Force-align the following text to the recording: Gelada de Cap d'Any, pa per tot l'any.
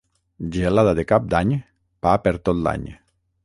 Gelada 0.55 0.95
de 1.01 1.05
Cap 1.11 1.29
d'Any, 1.35 1.53
pa 2.07 2.17
per 2.27 2.37
tot 2.49 2.65
l'any. 2.69 2.93